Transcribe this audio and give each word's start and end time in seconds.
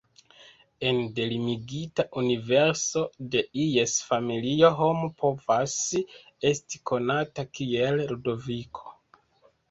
Ene 0.91 1.01
de 1.17 1.25
limigita 1.31 2.05
universo 2.21 3.03
de 3.35 3.43
ies 3.63 3.93
familio 4.05 4.71
homo 4.79 5.09
povas 5.23 5.75
esti 6.53 6.81
konata 6.93 7.45
kiel 7.59 8.03
"Ludoviko". 8.13 8.95